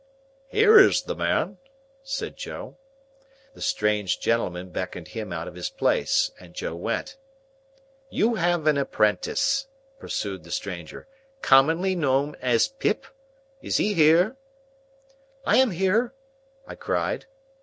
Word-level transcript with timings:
"Here 0.47 0.79
is 0.79 1.03
the 1.03 1.13
man," 1.13 1.59
said 2.01 2.35
Joe. 2.35 2.79
The 3.53 3.61
strange 3.61 4.19
gentleman 4.19 4.71
beckoned 4.71 5.09
him 5.09 5.31
out 5.31 5.47
of 5.47 5.53
his 5.53 5.69
place, 5.69 6.31
and 6.39 6.55
Joe 6.55 6.73
went. 6.73 7.17
"You 8.09 8.33
have 8.33 8.65
an 8.65 8.79
apprentice," 8.79 9.67
pursued 9.99 10.43
the 10.43 10.49
stranger, 10.49 11.07
"commonly 11.43 11.93
known 11.93 12.35
as 12.41 12.67
Pip? 12.69 13.05
Is 13.61 13.77
he 13.77 13.93
here?" 13.93 14.37
"I 15.45 15.57
am 15.57 15.69
here!" 15.69 16.15
I 16.65 16.73
cried. 16.73 17.27